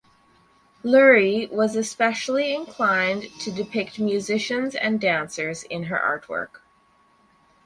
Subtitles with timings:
[0.83, 6.61] Lurie was especially inclined to depict musicians and dancers in her artwork.